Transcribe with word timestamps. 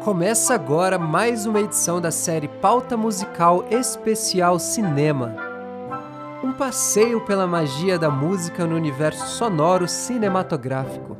Começa 0.00 0.54
agora 0.54 0.98
mais 0.98 1.46
uma 1.46 1.60
edição 1.60 2.00
da 2.00 2.10
série 2.10 2.48
Pauta 2.48 2.96
Musical 2.96 3.64
Especial 3.70 4.58
Cinema. 4.58 5.34
Um 6.42 6.52
passeio 6.52 7.20
pela 7.20 7.46
magia 7.46 7.98
da 7.98 8.10
música 8.10 8.66
no 8.66 8.74
universo 8.74 9.26
sonoro 9.26 9.86
cinematográfico. 9.86 11.16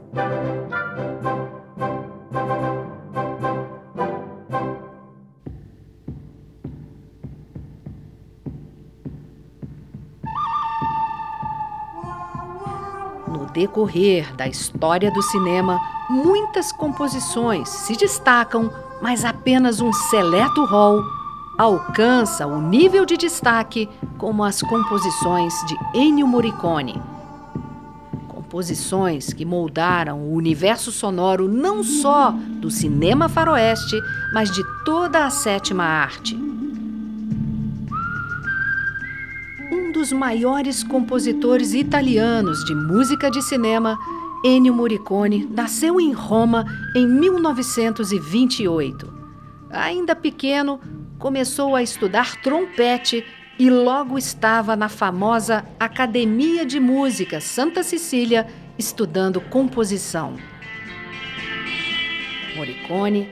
Decorrer 13.63 14.35
da 14.35 14.49
história 14.49 15.09
do 15.13 15.23
cinema, 15.23 15.81
muitas 16.11 16.73
composições 16.73 17.69
se 17.69 17.97
destacam, 17.97 18.73
mas 19.01 19.25
apenas 19.25 19.81
um 19.81 19.93
seleto 19.93 20.65
rol 20.65 21.01
alcança 21.57 22.45
o 22.45 22.61
nível 22.61 23.07
de 23.07 23.17
destaque 23.17 23.89
como 24.19 24.43
as 24.43 24.61
composições 24.63 25.55
de 25.69 25.79
Ennio 25.97 26.27
Morricone. 26.27 27.01
Composições 28.27 29.33
que 29.33 29.45
moldaram 29.45 30.19
o 30.19 30.35
universo 30.35 30.91
sonoro 30.91 31.47
não 31.47 31.85
só 31.85 32.33
do 32.33 32.69
cinema 32.69 33.29
faroeste, 33.29 33.97
mas 34.35 34.51
de 34.51 34.63
toda 34.85 35.25
a 35.25 35.31
sétima 35.31 35.85
arte. 35.85 36.52
Dos 40.03 40.11
maiores 40.11 40.83
compositores 40.83 41.75
italianos 41.75 42.65
de 42.65 42.75
música 42.75 43.31
de 43.31 43.41
cinema, 43.41 43.97
Ennio 44.45 44.75
Morricone 44.75 45.49
nasceu 45.49 46.01
em 46.01 46.13
Roma 46.13 46.67
em 46.97 47.07
1928. 47.07 49.15
Ainda 49.71 50.17
pequeno, 50.17 50.81
começou 51.21 51.77
a 51.77 51.85
estudar 51.85 52.43
trompete 52.43 53.25
e 53.57 53.71
logo 53.71 54.19
estava 54.19 54.75
na 54.75 54.89
famosa 54.89 55.65
Academia 55.79 56.67
de 56.67 56.81
Música 56.81 57.41
Santa 57.41 57.85
Cecília 57.85 58.49
estudando 58.77 59.41
composição. 59.41 60.35
Morricone 62.57 63.31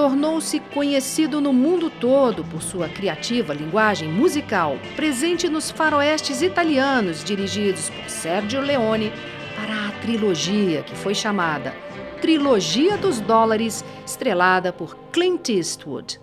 tornou-se 0.00 0.58
conhecido 0.72 1.42
no 1.42 1.52
mundo 1.52 1.90
todo 1.90 2.42
por 2.42 2.62
sua 2.62 2.88
criativa 2.88 3.52
linguagem 3.52 4.08
musical, 4.08 4.78
presente 4.96 5.46
nos 5.46 5.70
faroestes 5.70 6.40
italianos 6.40 7.22
dirigidos 7.22 7.90
por 7.90 8.08
Sergio 8.08 8.62
Leone 8.62 9.12
para 9.54 9.88
a 9.88 9.92
trilogia 10.00 10.82
que 10.82 10.96
foi 10.96 11.14
chamada 11.14 11.74
Trilogia 12.18 12.96
dos 12.96 13.20
Dólares, 13.20 13.84
estrelada 14.06 14.72
por 14.72 14.96
Clint 15.12 15.50
Eastwood. 15.50 16.18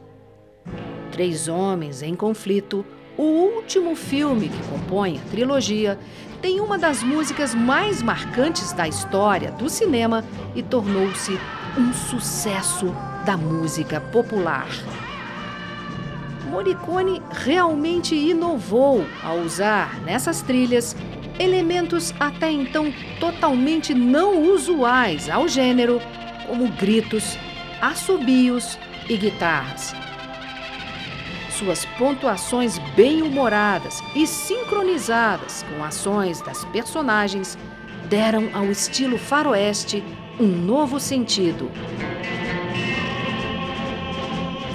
Três 1.12 1.48
Homens 1.48 2.02
em 2.02 2.16
Conflito, 2.16 2.84
o 3.16 3.22
último 3.22 3.96
filme 3.96 4.50
que 4.50 4.68
compõe 4.70 5.20
a 5.20 5.30
trilogia, 5.30 6.00
tem 6.42 6.60
uma 6.60 6.80
das 6.80 7.04
músicas 7.04 7.54
mais 7.54 8.02
marcantes 8.02 8.74
da 8.74 8.88
história 8.88 9.52
do 9.52 9.70
cinema 9.70 10.26
e 10.56 10.64
tornou-se 10.64 11.40
um 11.78 11.94
sucesso 11.94 12.92
da 13.28 13.36
música 13.36 14.00
popular. 14.00 14.70
Morricone 16.50 17.22
realmente 17.30 18.16
inovou 18.16 19.06
ao 19.22 19.40
usar 19.40 20.00
nessas 20.06 20.42
trilhas 20.42 20.96
elementos 21.38 22.14
até 22.22 22.50
então 22.50 22.92
totalmente 23.20 23.94
não 23.94 24.44
usuais 24.44 25.30
ao 25.30 25.46
gênero, 25.46 26.00
como 26.48 26.70
gritos, 26.70 27.38
assobios 27.82 28.80
e 29.10 29.18
guitarras. 29.18 29.94
Suas 31.50 31.84
pontuações 31.98 32.80
bem-humoradas 32.96 34.02
e 34.16 34.26
sincronizadas 34.26 35.64
com 35.64 35.84
ações 35.84 36.40
das 36.42 36.64
personagens 36.66 37.58
deram 38.08 38.50
ao 38.54 38.72
estilo 38.72 39.18
faroeste 39.18 40.02
um 40.40 40.48
novo 40.48 40.98
sentido. 40.98 41.70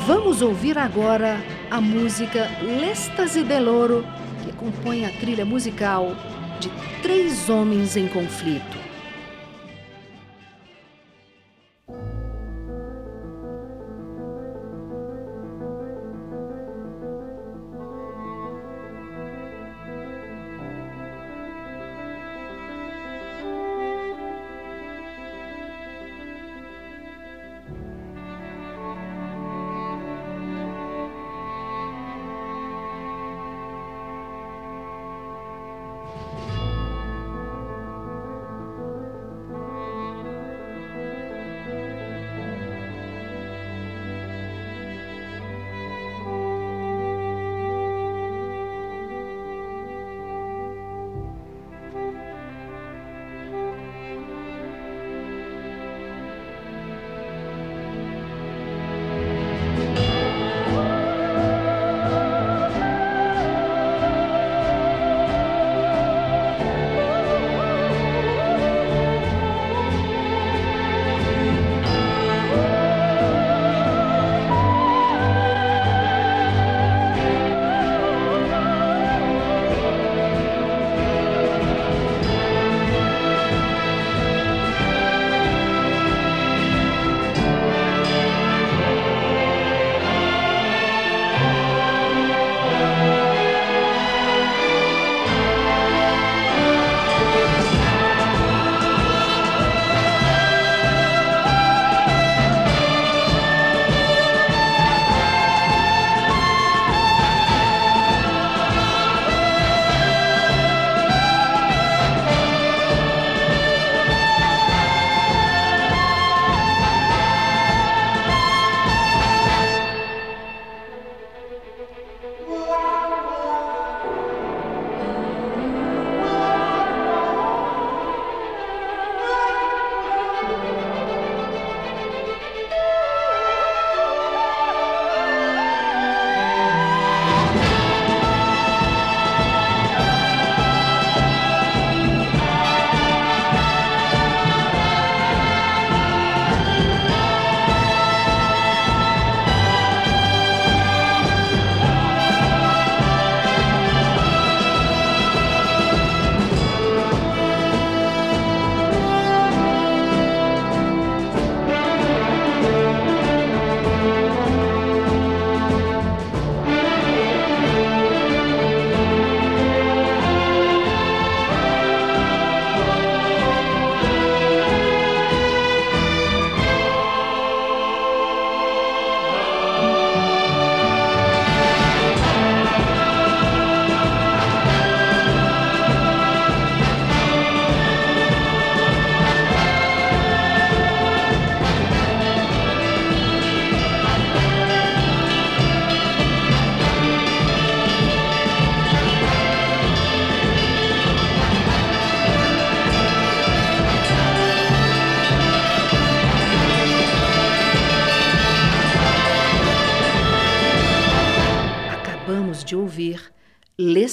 Vamos 0.06 0.42
ouvir 0.42 0.76
agora 0.78 1.36
a 1.70 1.80
música 1.80 2.50
L'Estasi 2.60 3.44
dell'Oro, 3.44 4.04
que 4.42 4.52
compõe 4.52 5.04
a 5.04 5.10
trilha 5.20 5.44
musical 5.44 6.16
de 6.58 6.68
Três 7.02 7.48
Homens 7.48 7.96
em 7.96 8.08
Conflito. 8.08 8.91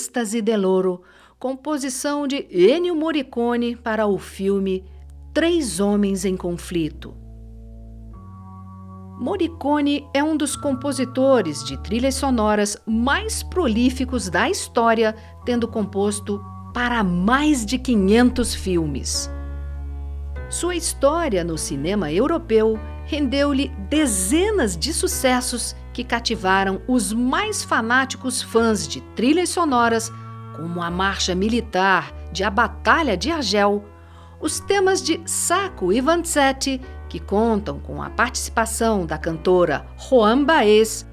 L'Estasi 0.10 0.42
dell'Oro, 0.42 1.04
composição 1.38 2.26
de 2.26 2.48
Ennio 2.50 2.96
Morricone 2.96 3.76
para 3.76 4.08
o 4.08 4.18
filme 4.18 4.84
Três 5.32 5.80
Homens 5.80 6.26
em 6.26 6.36
Conflito. 6.36 7.16
Morricone 9.20 10.08
é 10.12 10.24
um 10.24 10.36
dos 10.36 10.56
compositores 10.56 11.64
de 11.64 11.78
trilhas 11.78 12.16
sonoras 12.16 12.76
mais 12.88 13.44
prolíficos 13.44 14.30
da 14.30 14.50
história, 14.50 15.16
tendo 15.46 15.68
composto 15.68 16.44
para 16.74 17.04
mais 17.04 17.64
de 17.64 17.78
500 17.78 18.56
filmes. 18.56 19.30
Sua 20.50 20.76
história 20.76 21.44
no 21.44 21.56
cinema 21.56 22.12
europeu 22.12 22.80
rendeu-lhe 23.06 23.68
dezenas 23.88 24.76
de 24.76 24.92
sucessos 24.92 25.76
que 26.00 26.04
cativaram 26.06 26.82
os 26.88 27.12
mais 27.12 27.62
fanáticos 27.62 28.42
fãs 28.42 28.88
de 28.88 29.02
trilhas 29.18 29.50
sonoras, 29.50 30.10
como 30.56 30.82
a 30.82 30.90
Marcha 30.90 31.36
Militar 31.36 32.14
de 32.32 32.42
A 32.42 32.50
Batalha 32.50 33.18
de 33.18 33.30
Argel, 33.30 33.84
os 34.40 34.62
temas 34.62 35.02
de 35.02 35.20
Sacco 35.26 35.92
e 35.92 36.00
Vanzetti 36.00 36.80
que 37.10 37.20
contam 37.20 37.82
com 37.82 38.02
a 38.02 38.10
participação 38.10 39.06
da 39.06 39.18
cantora 39.18 39.86
Juan 39.98 40.46
Baez. 40.46 41.06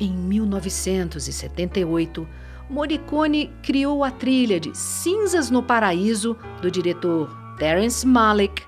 Em 0.00 0.10
1978, 0.10 2.26
Morricone 2.70 3.52
criou 3.62 4.02
a 4.02 4.10
trilha 4.10 4.58
de 4.58 4.74
Cinzas 4.74 5.50
no 5.50 5.62
Paraíso, 5.62 6.34
do 6.62 6.70
diretor 6.70 7.28
Terence 7.58 8.06
Malick, 8.06 8.62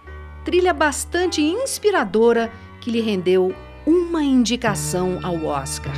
trilha 0.45 0.75
bastante 0.75 1.41
inspiradora 1.41 2.53
que 2.83 2.91
lhe 2.91 3.01
rendeu 3.01 3.55
uma 3.89 4.23
indicação 4.23 5.19
ao 5.23 5.47
Oscar. 5.47 5.95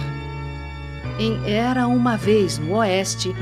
Em 1.18 1.40
Era 1.44 1.88
uma 1.88 2.16
Vez 2.16 2.56
no 2.56 2.76
Oeste, 2.76 3.34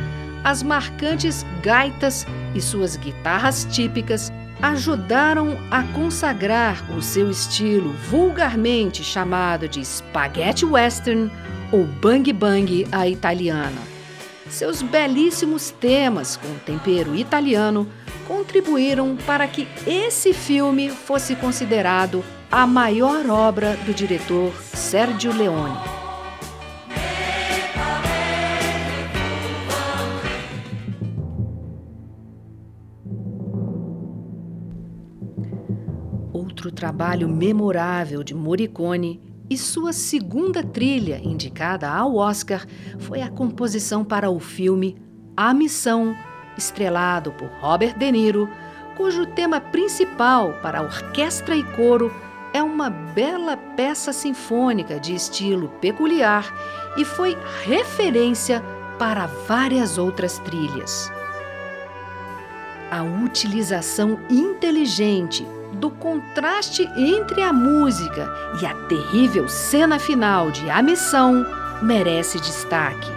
as 0.42 0.62
marcantes 0.62 1.44
gaitas 1.62 2.26
e 2.54 2.60
suas 2.62 2.96
guitarras 2.96 3.68
típicas 3.70 4.32
ajudaram 4.62 5.58
a 5.70 5.82
consagrar 5.82 6.82
o 6.96 7.02
seu 7.02 7.30
estilo 7.30 7.92
vulgarmente 8.10 9.04
chamado 9.04 9.68
de 9.68 9.84
spaghetti 9.84 10.64
western 10.64 11.30
ou 11.70 11.84
bang 11.84 12.32
bang 12.32 12.88
à 12.90 13.06
italiana. 13.06 13.82
Seus 14.48 14.80
belíssimos 14.80 15.70
temas 15.72 16.38
com 16.38 16.54
tempero 16.64 17.14
italiano 17.14 17.86
contribuíram 18.26 19.14
para 19.26 19.46
que 19.46 19.68
esse 19.86 20.32
filme 20.32 20.88
fosse 20.88 21.36
considerado 21.36 22.24
a 22.50 22.66
maior 22.66 23.28
obra 23.28 23.76
do 23.84 23.92
diretor 23.92 24.52
Sergio 24.74 25.32
Leone. 25.36 25.98
outro 36.32 36.72
trabalho 36.72 37.28
memorável 37.28 38.24
de 38.24 38.34
Morricone 38.34 39.20
e 39.48 39.56
sua 39.56 39.92
segunda 39.92 40.62
trilha 40.62 41.20
indicada 41.22 41.88
ao 41.88 42.16
Oscar 42.16 42.66
foi 42.98 43.22
a 43.22 43.30
composição 43.30 44.04
para 44.04 44.28
o 44.28 44.40
filme 44.40 44.96
A 45.36 45.54
Missão, 45.54 46.16
estrelado 46.56 47.30
por 47.32 47.48
Robert 47.60 47.96
De 47.96 48.10
Niro, 48.10 48.48
cujo 48.96 49.24
tema 49.24 49.60
principal 49.60 50.54
para 50.60 50.82
orquestra 50.82 51.54
e 51.54 51.62
coro 51.62 52.10
é 52.58 52.62
uma 52.62 52.90
bela 52.90 53.56
peça 53.56 54.12
sinfônica 54.12 54.98
de 54.98 55.14
estilo 55.14 55.68
peculiar 55.80 56.52
e 56.96 57.04
foi 57.04 57.38
referência 57.62 58.60
para 58.98 59.26
várias 59.26 59.96
outras 59.96 60.40
trilhas. 60.40 61.08
A 62.90 63.04
utilização 63.04 64.18
inteligente 64.28 65.46
do 65.74 65.88
contraste 65.88 66.82
entre 66.96 67.42
a 67.42 67.52
música 67.52 68.28
e 68.60 68.66
a 68.66 68.74
terrível 68.88 69.48
cena 69.48 70.00
final 70.00 70.50
de 70.50 70.68
A 70.68 70.82
Missão 70.82 71.46
merece 71.80 72.40
destaque. 72.40 73.08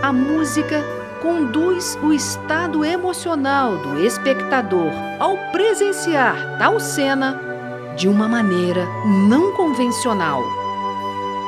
A 0.00 0.12
música 0.12 0.80
conduz 1.20 1.98
o 2.04 2.12
estado 2.12 2.84
emocional 2.84 3.78
do 3.78 3.98
espectador 3.98 4.92
ao 5.18 5.36
presenciar 5.50 6.56
tal 6.56 6.78
cena 6.78 7.49
de 7.96 8.08
uma 8.08 8.28
maneira 8.28 8.86
não 9.04 9.52
convencional. 9.52 10.42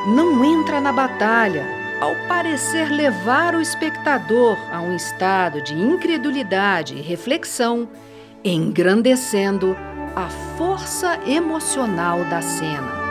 Não 0.07 0.45
entra 0.45 0.81
na 0.81 0.93
batalha 0.93 1.65
ao 2.01 2.15
parecer 2.27 2.91
levar 2.91 3.55
o 3.55 3.61
espectador 3.61 4.57
a 4.73 4.81
um 4.81 4.97
estado 4.97 5.63
de 5.63 5.75
incredulidade 5.75 6.95
e 6.95 7.01
reflexão, 7.01 7.89
engrandecendo 8.45 9.77
a 10.17 10.29
força 10.57 11.19
emocional 11.27 12.25
da 12.25 12.43
cena. 12.43 13.02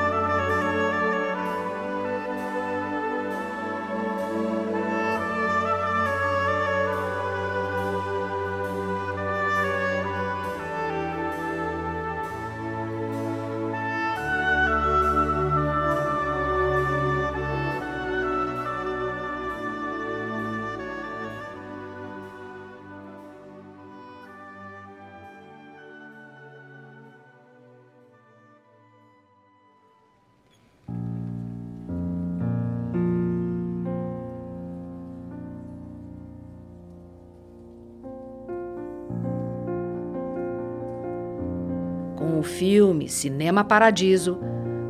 O 42.42 42.44
filme 42.44 43.08
Cinema 43.08 43.64
Paradiso, 43.64 44.40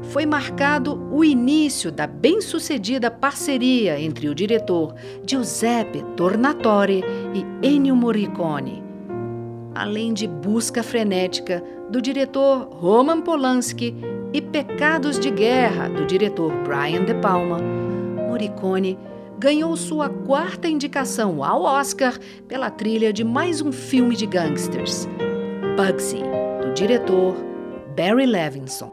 foi 0.03 0.25
marcado 0.25 1.05
o 1.12 1.22
início 1.22 1.91
da 1.91 2.08
bem-sucedida 2.08 3.12
parceria 3.12 4.00
entre 4.00 4.29
o 4.29 4.34
diretor 4.34 4.96
Giuseppe 5.27 6.01
Tornatore 6.15 7.03
e 7.34 7.67
Ennio 7.67 7.93
Morricone, 7.93 8.81
além 9.75 10.13
de 10.13 10.27
Busca 10.27 10.81
Frenética 10.81 11.62
do 11.89 12.01
diretor 12.01 12.70
Roman 12.72 13.20
Polanski 13.20 13.93
e 14.31 14.41
Pecados 14.41 15.20
de 15.20 15.29
Guerra 15.29 15.89
do 15.89 16.05
diretor 16.05 16.53
Brian 16.63 17.03
De 17.03 17.13
Palma. 17.15 17.60
Morricone 18.29 18.98
ganhou 19.38 19.75
sua 19.75 20.08
quarta 20.08 20.70
indicação 20.70 21.43
ao 21.43 21.63
Oscar 21.63 22.17
pela 22.48 22.70
trilha 22.70 23.12
de 23.12 23.25
mais 23.25 23.62
um 23.62 23.74
filme 23.74 24.15
de 24.15 24.25
gangsters, 24.25 25.05
Bugsy 25.75 26.31
diretor 26.74 27.36
Barry 27.96 28.25
Levinson. 28.25 28.92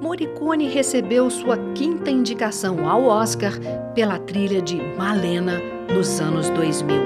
Morricone 0.00 0.68
recebeu 0.68 1.28
sua 1.30 1.56
quinta 1.74 2.10
indicação 2.10 2.88
ao 2.88 3.04
Oscar 3.04 3.52
pela 3.94 4.18
trilha 4.18 4.62
de 4.62 4.76
Malena 4.96 5.60
nos 5.94 6.20
anos 6.20 6.48
2000, 6.50 6.96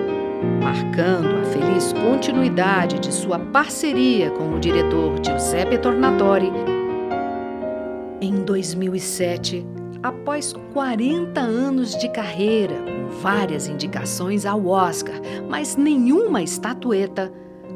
marcando 0.63 1.41
a 1.41 1.45
feliz 1.45 1.93
continuidade 1.93 3.01
de 3.01 3.13
sua 3.13 3.39
parceria 3.39 4.31
com 4.31 4.55
o 4.55 4.61
diretor 4.61 5.15
Giuseppe 5.25 5.79
Tornatore. 5.79 6.51
Em 8.21 8.43
2007, 8.45 9.67
após 10.03 10.53
40 10.73 11.41
anos 11.41 11.97
de 11.97 12.09
carreira, 12.09 12.75
com 12.75 13.09
várias 13.21 13.67
indicações 13.67 14.47
ao 14.47 14.67
Oscar, 14.67 15.17
mas 15.49 15.77
nenhuma 15.77 16.43
estatueta, 16.43 17.31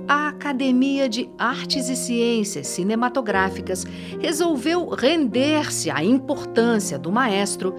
a 0.08 0.28
Academia 0.28 1.08
de 1.08 1.28
Artes 1.36 1.90
e 1.90 1.94
Ciências 1.94 2.66
Cinematográficas 2.68 3.84
resolveu 4.18 4.88
render-se 4.88 5.90
à 5.90 6.02
importância 6.02 6.98
do 6.98 7.12
maestro 7.12 7.74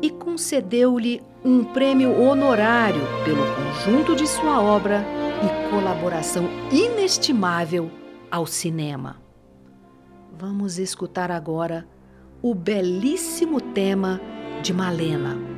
e 0.00 0.10
concedeu-lhe 0.10 1.22
um 1.44 1.62
prêmio 1.62 2.18
honorário 2.18 3.02
pelo 3.24 3.44
conjunto 3.54 4.16
de 4.16 4.26
sua 4.26 4.62
obra 4.62 5.04
e 5.44 5.70
colaboração 5.70 6.48
inestimável 6.72 7.90
ao 8.30 8.46
cinema. 8.46 9.22
Vamos 10.38 10.78
escutar 10.78 11.30
agora 11.30 11.86
o 12.42 12.54
belíssimo 12.54 13.60
tema 13.60 14.20
de 14.62 14.72
Malena. 14.72 15.53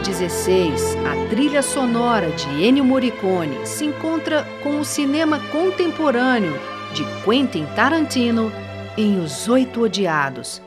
2016, 0.00 0.96
a 1.04 1.28
trilha 1.28 1.60
sonora 1.60 2.30
de 2.30 2.64
Ennio 2.64 2.82
Morricone 2.82 3.66
se 3.66 3.84
encontra 3.84 4.46
com 4.62 4.80
o 4.80 4.84
cinema 4.84 5.38
contemporâneo 5.50 6.58
de 6.94 7.04
Quentin 7.22 7.66
Tarantino 7.76 8.50
em 8.96 9.20
Os 9.20 9.46
Oito 9.46 9.82
Odiados, 9.82 10.62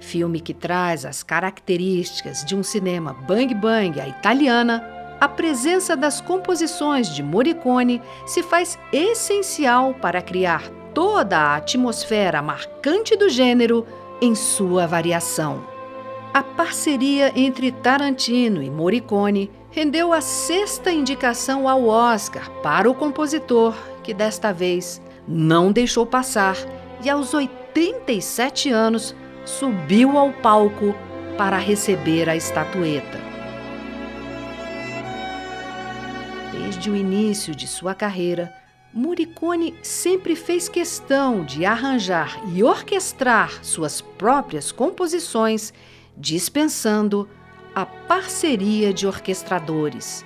filme 0.00 0.40
que 0.40 0.52
traz 0.52 1.04
as 1.04 1.22
características 1.22 2.44
de 2.44 2.56
um 2.56 2.62
cinema 2.64 3.12
bang 3.12 3.54
bang 3.54 4.00
à 4.00 4.08
italiana. 4.08 4.84
A 5.20 5.28
presença 5.28 5.96
das 5.96 6.20
composições 6.20 7.14
de 7.14 7.22
Morricone 7.22 8.02
se 8.26 8.42
faz 8.42 8.76
essencial 8.92 9.94
para 9.94 10.20
criar 10.20 10.68
toda 10.92 11.38
a 11.38 11.56
atmosfera 11.56 12.42
marcante 12.42 13.16
do 13.16 13.28
gênero 13.28 13.86
em 14.20 14.34
sua 14.34 14.88
variação. 14.88 15.75
A 16.36 16.42
parceria 16.42 17.32
entre 17.34 17.72
Tarantino 17.72 18.62
e 18.62 18.68
Morricone 18.68 19.50
rendeu 19.70 20.12
a 20.12 20.20
sexta 20.20 20.92
indicação 20.92 21.66
ao 21.66 21.86
Oscar 21.86 22.50
para 22.62 22.90
o 22.90 22.94
compositor, 22.94 23.74
que 24.04 24.12
desta 24.12 24.52
vez 24.52 25.00
não 25.26 25.72
deixou 25.72 26.04
passar 26.04 26.54
e, 27.02 27.08
aos 27.08 27.32
87 27.32 28.68
anos, 28.68 29.16
subiu 29.46 30.18
ao 30.18 30.30
palco 30.30 30.94
para 31.38 31.56
receber 31.56 32.28
a 32.28 32.36
estatueta. 32.36 33.18
Desde 36.52 36.90
o 36.90 36.94
início 36.94 37.54
de 37.54 37.66
sua 37.66 37.94
carreira, 37.94 38.52
Morricone 38.92 39.74
sempre 39.82 40.36
fez 40.36 40.68
questão 40.68 41.46
de 41.46 41.64
arranjar 41.64 42.38
e 42.54 42.62
orquestrar 42.62 43.64
suas 43.64 44.02
próprias 44.02 44.70
composições 44.70 45.72
dispensando 46.16 47.28
a 47.74 47.84
parceria 47.84 48.92
de 48.92 49.06
orquestradores. 49.06 50.24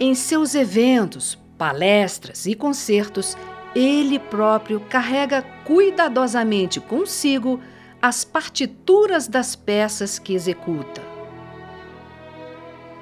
Em 0.00 0.14
seus 0.14 0.54
eventos, 0.54 1.38
palestras 1.58 2.46
e 2.46 2.54
concertos, 2.54 3.36
ele 3.74 4.18
próprio 4.18 4.80
carrega 4.80 5.42
cuidadosamente 5.64 6.80
consigo 6.80 7.60
as 8.00 8.24
partituras 8.24 9.28
das 9.28 9.54
peças 9.56 10.18
que 10.18 10.34
executa. 10.34 11.02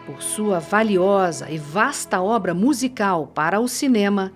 Por 0.07 0.23
sua 0.23 0.59
valiosa 0.59 1.51
e 1.51 1.59
vasta 1.59 2.21
obra 2.21 2.53
musical 2.55 3.29
para 3.29 3.61
o 3.61 3.69
cinema, 3.69 4.33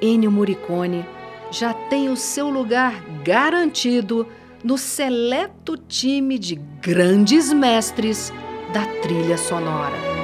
Ennio 0.00 0.30
Morricone 0.30 1.06
já 1.50 1.72
tem 1.72 2.08
o 2.08 2.16
seu 2.16 2.50
lugar 2.50 3.02
garantido 3.24 4.26
no 4.66 4.76
seleto 4.76 5.76
time 5.76 6.36
de 6.40 6.56
grandes 6.82 7.52
mestres 7.52 8.32
da 8.74 8.84
trilha 9.00 9.38
sonora. 9.38 10.15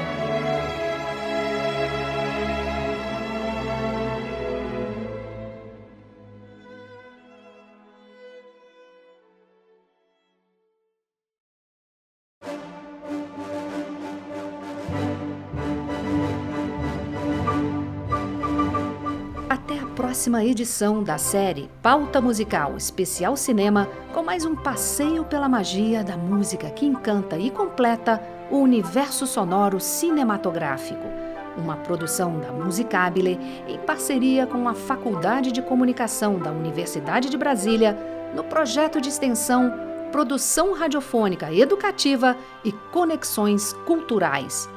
Próxima 20.13 20.45
edição 20.45 21.03
da 21.03 21.17
série 21.17 21.71
Pauta 21.83 22.21
Musical 22.21 22.77
Especial 22.77 23.35
Cinema, 23.35 23.89
com 24.13 24.23
mais 24.23 24.45
um 24.45 24.55
passeio 24.55 25.25
pela 25.25 25.49
magia 25.49 26.05
da 26.05 26.19
música 26.19 26.69
que 26.69 26.85
encanta 26.85 27.39
e 27.39 27.51
completa 27.51 28.23
o 28.51 28.59
universo 28.59 29.27
sonoro 29.27 29.81
cinematográfico. 29.81 31.03
Uma 31.57 31.79
produção 31.79 32.39
da 32.41 32.53
Musicabile 32.53 33.41
em 33.67 33.79
parceria 33.79 34.47
com 34.47 34.69
a 34.69 34.75
Faculdade 34.75 35.51
de 35.51 35.63
Comunicação 35.63 36.39
da 36.39 36.51
Universidade 36.51 37.31
de 37.31 37.39
Brasília, 37.39 37.97
no 38.37 38.45
projeto 38.45 39.01
de 39.01 39.09
extensão 39.09 39.73
Produção 40.13 40.75
Radiofônica 40.75 41.51
Educativa 41.51 42.37
e 42.63 42.71
Conexões 42.93 43.73
Culturais 43.87 44.69